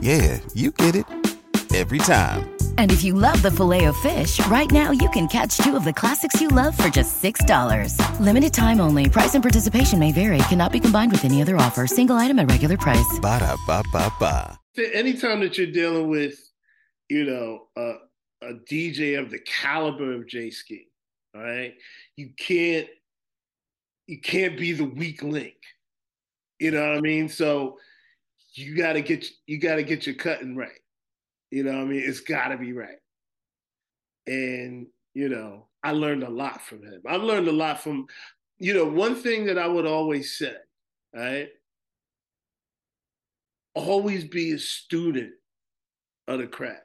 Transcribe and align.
Yeah, 0.00 0.40
you 0.54 0.70
get 0.70 0.94
it 0.94 1.04
every 1.74 1.98
time. 1.98 2.48
And 2.78 2.90
if 2.90 3.04
you 3.04 3.12
love 3.12 3.42
the 3.42 3.50
Filet-O-Fish, 3.50 4.46
right 4.46 4.70
now 4.70 4.90
you 4.92 5.10
can 5.10 5.26
catch 5.28 5.58
two 5.58 5.76
of 5.76 5.84
the 5.84 5.92
classics 5.92 6.40
you 6.40 6.48
love 6.48 6.76
for 6.76 6.88
just 6.88 7.22
$6. 7.22 8.20
Limited 8.20 8.54
time 8.54 8.80
only. 8.80 9.10
Price 9.10 9.34
and 9.34 9.42
participation 9.42 9.98
may 9.98 10.12
vary. 10.12 10.38
Cannot 10.48 10.72
be 10.72 10.80
combined 10.80 11.12
with 11.12 11.24
any 11.24 11.42
other 11.42 11.56
offer. 11.56 11.86
Single 11.86 12.16
item 12.16 12.38
at 12.38 12.50
regular 12.50 12.76
price. 12.76 13.18
Ba 13.20 13.40
da 13.40 13.56
ba 13.66 13.82
ba 13.92 14.12
ba. 14.18 14.58
Anytime 14.94 15.40
that 15.40 15.58
you're 15.58 15.72
dealing 15.72 16.08
with, 16.08 16.38
you 17.08 17.24
know, 17.24 17.66
a, 17.76 17.94
a 18.42 18.54
DJ 18.70 19.18
of 19.18 19.30
the 19.30 19.40
caliber 19.40 20.12
of 20.12 20.28
J 20.28 20.50
Ski, 20.50 20.86
all 21.34 21.42
right, 21.42 21.74
you 22.16 22.30
can't 22.38 22.88
you 24.06 24.20
can't 24.20 24.56
be 24.56 24.72
the 24.72 24.84
weak 24.84 25.22
link. 25.22 25.56
You 26.58 26.70
know 26.70 26.88
what 26.88 26.98
I 26.98 27.00
mean? 27.00 27.28
So 27.28 27.78
you 28.54 28.76
gotta 28.76 29.00
get 29.00 29.26
you 29.46 29.58
gotta 29.58 29.82
get 29.82 30.06
your 30.06 30.14
cutting 30.14 30.56
right. 30.56 30.80
You 31.50 31.64
know 31.64 31.72
what 31.72 31.82
I 31.82 31.84
mean? 31.84 32.02
It's 32.04 32.20
gotta 32.20 32.56
be 32.56 32.72
right. 32.72 32.98
And, 34.26 34.86
you 35.14 35.28
know, 35.28 35.68
I 35.82 35.92
learned 35.92 36.22
a 36.22 36.28
lot 36.28 36.60
from 36.62 36.82
him. 36.82 37.00
I've 37.06 37.22
learned 37.22 37.48
a 37.48 37.52
lot 37.52 37.80
from, 37.80 38.06
you 38.58 38.74
know, 38.74 38.84
one 38.84 39.14
thing 39.14 39.46
that 39.46 39.58
I 39.58 39.66
would 39.66 39.86
always 39.86 40.36
say, 40.36 40.54
right? 41.14 41.48
Always 43.74 44.24
be 44.24 44.52
a 44.52 44.58
student 44.58 45.32
of 46.26 46.40
the 46.40 46.46
craft. 46.46 46.82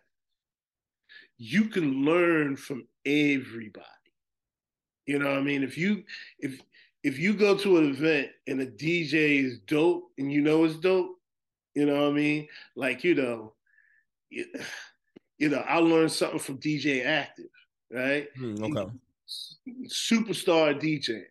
You 1.38 1.66
can 1.66 2.06
learn 2.06 2.56
from 2.56 2.88
everybody. 3.06 3.86
You 5.06 5.20
know 5.20 5.30
what 5.30 5.40
I 5.40 5.42
mean? 5.42 5.64
If 5.64 5.78
you 5.78 6.04
if 6.40 6.62
if 7.04 7.20
you 7.20 7.34
go 7.34 7.58
to 7.58 7.78
an 7.78 7.90
event 7.90 8.30
and 8.48 8.62
a 8.62 8.66
DJ 8.66 9.44
is 9.44 9.60
dope 9.68 10.06
and 10.18 10.32
you 10.32 10.42
know 10.42 10.64
it's 10.64 10.78
dope, 10.78 11.18
you 11.76 11.86
know 11.86 12.04
what 12.04 12.10
I 12.10 12.14
mean? 12.14 12.48
Like, 12.76 13.04
you 13.04 13.16
know, 13.16 13.54
you, 14.30 14.46
you 15.38 15.50
know, 15.50 15.64
I 15.68 15.78
learned 15.78 16.12
something 16.12 16.40
from 16.40 16.58
DJ 16.58 17.06
Active, 17.06 17.46
right? 17.92 18.28
Mm, 18.40 18.62
okay. 18.72 18.92
Superstar 19.88 20.80
DJ. 20.80 21.24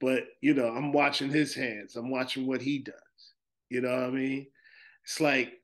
But, 0.00 0.24
you 0.40 0.54
know, 0.54 0.68
I'm 0.68 0.92
watching 0.92 1.30
his 1.30 1.54
hands. 1.54 1.96
I'm 1.96 2.10
watching 2.10 2.46
what 2.46 2.62
he 2.62 2.78
does. 2.78 2.94
You 3.68 3.80
know 3.80 3.90
what 3.90 4.04
I 4.04 4.10
mean? 4.10 4.46
It's 5.04 5.20
like 5.20 5.58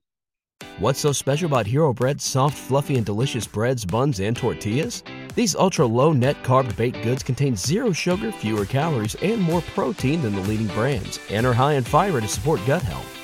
What's 0.78 0.98
so 0.98 1.12
special 1.12 1.46
about 1.46 1.66
Hero 1.66 1.92
Bread's 1.92 2.24
soft, 2.24 2.58
fluffy, 2.58 2.96
and 2.96 3.06
delicious 3.06 3.46
breads, 3.46 3.84
buns, 3.84 4.18
and 4.18 4.36
tortillas? 4.36 5.04
These 5.36 5.54
ultra 5.54 5.86
low 5.86 6.12
net 6.12 6.42
carb 6.42 6.74
baked 6.76 7.00
goods 7.02 7.22
contain 7.22 7.54
zero 7.54 7.92
sugar, 7.92 8.32
fewer 8.32 8.64
calories, 8.64 9.14
and 9.16 9.40
more 9.40 9.60
protein 9.60 10.20
than 10.22 10.34
the 10.34 10.40
leading 10.42 10.66
brands, 10.68 11.20
and 11.30 11.46
are 11.46 11.52
high 11.52 11.74
in 11.74 11.84
fiber 11.84 12.20
to 12.20 12.26
support 12.26 12.60
gut 12.66 12.82
health. 12.82 13.23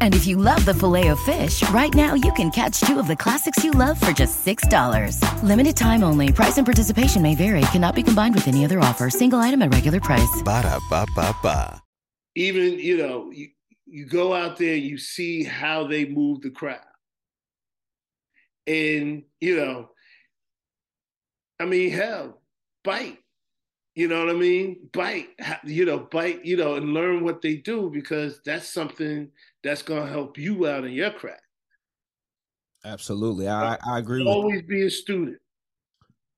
And 0.00 0.14
if 0.16 0.26
you 0.26 0.36
love 0.36 0.64
the 0.64 0.74
Filet-O-Fish, 0.74 1.62
right 1.70 1.94
now 1.94 2.14
you 2.14 2.32
can 2.32 2.50
catch 2.50 2.80
two 2.80 2.98
of 2.98 3.06
the 3.06 3.16
classics 3.16 3.62
you 3.62 3.70
love 3.70 4.00
for 4.00 4.10
just 4.10 4.44
$6. 4.44 5.22
Limited 5.44 5.76
time 5.76 6.02
only. 6.02 6.32
Price 6.32 6.58
and 6.58 6.66
participation 6.66 7.22
may 7.22 7.36
vary. 7.36 7.60
Cannot 7.72 7.94
be 7.94 8.02
combined 8.02 8.34
with 8.34 8.48
any 8.48 8.64
other 8.64 8.80
offer. 8.80 9.10
Single 9.10 9.38
item 9.38 9.62
at 9.62 9.72
regular 9.72 10.00
price. 10.00 10.42
Ba 10.44 10.62
da 10.62 10.80
ba 10.90 11.06
ba 11.14 11.32
ba. 11.42 11.80
even 12.34 12.78
you 12.78 12.96
know 12.96 13.30
you, 13.32 13.48
you 13.86 14.06
go 14.06 14.32
out 14.34 14.56
there 14.58 14.76
you 14.76 14.96
see 14.98 15.42
how 15.44 15.86
they 15.86 16.04
move 16.06 16.40
the 16.40 16.50
crowd 16.50 16.80
and 18.66 19.24
you 19.40 19.56
know 19.56 19.90
i 21.58 21.64
mean 21.64 21.90
hell 21.90 22.40
bite 22.84 23.18
you 23.96 24.06
know 24.06 24.24
what 24.24 24.34
i 24.34 24.38
mean 24.38 24.88
bite 24.92 25.28
you 25.64 25.84
know 25.84 25.98
bite 25.98 26.44
you 26.44 26.56
know 26.56 26.74
and 26.76 26.94
learn 26.94 27.24
what 27.24 27.42
they 27.42 27.56
do 27.56 27.90
because 27.92 28.40
that's 28.44 28.68
something 28.68 29.28
that's 29.68 29.82
going 29.82 30.04
to 30.04 30.10
help 30.12 30.38
you 30.38 30.66
out 30.66 30.84
in 30.84 30.92
your 30.92 31.10
craft 31.12 31.42
Absolutely. 32.84 33.48
I, 33.48 33.74
I 33.84 33.98
agree 33.98 34.24
with 34.24 34.40
always 34.42 34.62
be 34.62 34.82
a 34.82 34.90
student 34.90 35.38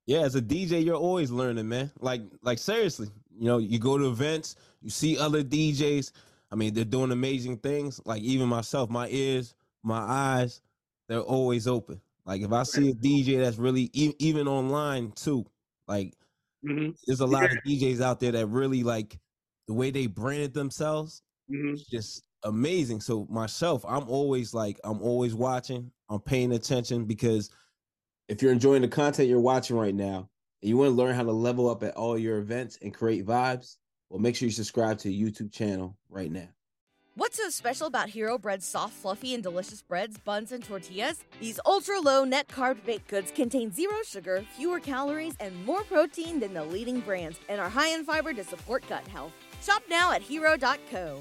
Yeah, 0.07 0.21
as 0.21 0.35
a 0.35 0.41
DJ, 0.41 0.81
you're 0.81 0.97
always 0.97 1.31
learning, 1.31 1.69
man. 1.69 1.93
Like, 2.01 2.23
like 2.43 2.59
seriously, 2.59 3.09
you 3.37 3.45
know, 3.45 3.59
you 3.59 3.79
go 3.79 3.97
to 3.99 4.09
events, 4.09 4.57
you 4.81 4.91
see 4.91 5.19
other 5.19 5.43
DJs. 5.43 6.13
I 6.51 6.57
mean, 6.57 6.75
they're 6.75 6.85
doing 6.85 7.13
amazing 7.13 7.59
things. 7.59 8.01
Like 8.05 8.23
even 8.23 8.49
myself, 8.49 8.91
my 8.91 9.09
ears, 9.09 9.55
my 9.83 9.99
eyes, 9.99 10.61
they're 11.09 11.21
always 11.21 11.69
open. 11.69 12.01
Like 12.25 12.43
if 12.43 12.53
I 12.53 12.65
see 12.65 12.91
a 12.91 12.95
DJ 12.95 13.37
that's 13.39 13.57
really 13.59 13.91
e- 13.93 14.15
even 14.19 14.49
online 14.49 15.13
too, 15.13 15.47
like 15.87 16.15
Mhm. 16.63 16.95
there's 17.07 17.21
a 17.21 17.27
lot 17.27 17.53
of 17.53 17.59
DJs 17.63 18.01
out 18.01 18.21
there 18.21 18.33
that 18.33 18.47
really 18.47 18.83
like 18.83 19.21
the 19.67 19.75
way 19.75 19.91
they 19.91 20.07
branded 20.07 20.55
themselves. 20.55 21.23
Mhm. 21.49 21.85
Just 21.91 22.25
amazing. 22.45 23.01
So 23.01 23.27
myself, 23.31 23.85
I'm 23.87 24.09
always 24.09 24.55
like, 24.55 24.81
I'm 24.85 25.03
always 25.03 25.35
watching. 25.35 25.91
I'm 26.09 26.21
paying 26.21 26.53
attention 26.53 27.05
because 27.05 27.51
if 28.29 28.43
you're 28.43 28.53
enjoying 28.53 28.83
the 28.83 28.89
content 28.89 29.29
you're 29.29 29.41
watching 29.41 29.77
right 29.77 29.95
now 29.95 30.29
and 30.63 30.69
you 30.69 30.77
want 30.77 30.89
to 30.89 30.95
learn 30.95 31.15
how 31.15 31.23
to 31.23 31.33
level 31.33 31.69
up 31.69 31.83
at 31.83 31.97
all 31.97 32.19
your 32.19 32.39
events 32.39 32.79
and 32.83 32.95
create 32.95 33.27
vibes, 33.27 33.77
well, 34.09 34.21
make 34.21 34.37
sure 34.37 34.47
you 34.47 34.53
subscribe 34.53 34.99
to 34.99 35.09
the 35.09 35.23
YouTube 35.23 35.53
channel 35.53 35.97
right 36.09 36.31
now. 36.31 36.49
What's 37.17 37.37
so 37.37 37.51
special 37.51 37.87
about 37.87 38.09
Hero 38.09 38.39
Bread's 38.39 38.65
soft, 38.65 38.95
fluffy, 38.95 39.35
and 39.35 39.43
delicious 39.43 39.83
breads, 39.83 40.17
buns, 40.17 40.53
and 40.53 40.65
tortillas? 40.65 41.25
These 41.41 41.61
ultra 41.67 42.01
low 42.01 42.25
net 42.25 42.49
carb 42.49 42.85
baked 42.87 43.09
goods 43.09 43.31
contain 43.31 43.73
zero 43.73 43.97
sugar, 44.07 44.45
fewer 44.57 44.81
calories, 44.81 45.35
and 45.41 45.65
more 45.67 45.83
protein 45.83 46.41
than 46.41 46.55
the 46.55 46.65
leading 46.65 47.01
brands, 47.01 47.39
and 47.49 47.61
are 47.61 47.69
high 47.69 47.89
in 47.89 48.05
fiber 48.05 48.33
to 48.33 48.45
support 48.45 48.85
gut 48.89 49.07
health. 49.09 49.33
Shop 49.61 49.83
now 49.91 50.13
at 50.13 50.23
hero.co. 50.23 51.21